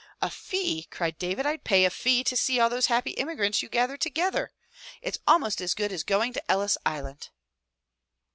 [0.19, 1.45] "A fee!" cried David.
[1.45, 4.51] "I'd pay a fee to see all those happy immigrants you gather together.
[4.99, 7.29] It's almost as good as going to Ellis Island."